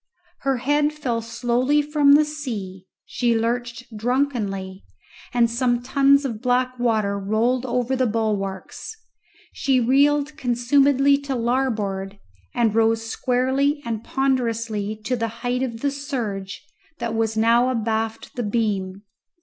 Her 0.39 0.57
head 0.57 0.93
fell 0.93 1.21
slowly 1.21 1.83
from 1.83 2.13
the 2.13 2.25
sea; 2.25 2.87
she 3.05 3.37
lurched 3.37 3.83
drunkenly, 3.95 4.83
and 5.31 5.47
some 5.47 5.83
tons 5.83 6.25
of 6.25 6.41
black 6.41 6.79
water 6.79 7.19
rolled 7.19 7.67
over 7.67 7.95
the 7.95 8.07
bulwarks; 8.07 8.95
she 9.53 9.79
reeled 9.79 10.35
consumedly 10.37 11.19
to 11.19 11.35
larboard, 11.35 12.17
and 12.55 12.73
rose 12.73 13.05
squarely 13.07 13.79
and 13.85 14.03
ponderously 14.03 14.99
to 15.05 15.15
the 15.15 15.27
height 15.45 15.61
of 15.61 15.81
the 15.81 15.91
surge 15.91 16.65
that 16.97 17.13
was 17.13 17.37
now 17.37 17.69
abaft 17.69 18.35
the 18.35 18.41
beam. 18.41 19.03